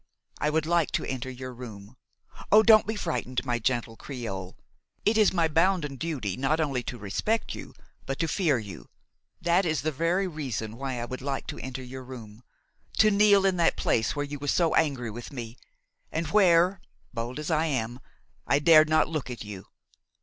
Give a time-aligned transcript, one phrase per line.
[0.39, 1.95] I would like to enter your room.
[2.51, 2.63] Oh!
[2.63, 4.57] don't be frightened, my gentle creole!
[5.05, 7.75] It is my bounden duty not only to respect you,
[8.07, 8.89] but to fear you;
[9.43, 12.41] that is the very reason why I would like to enter your room,
[12.97, 15.55] to kneel in that place where you were so angry with me,
[16.11, 16.81] and where,
[17.13, 17.99] bold as I am,
[18.47, 19.67] I dared not look at you.